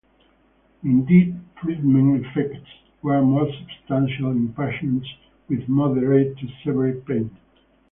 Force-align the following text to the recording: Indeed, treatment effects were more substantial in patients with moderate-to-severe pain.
Indeed, 0.81 1.39
treatment 1.57 2.25
effects 2.25 2.67
were 3.03 3.21
more 3.21 3.47
substantial 3.53 4.31
in 4.31 4.51
patients 4.51 5.07
with 5.47 5.69
moderate-to-severe 5.69 7.01
pain. 7.07 7.29